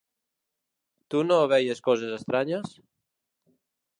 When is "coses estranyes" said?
1.89-2.75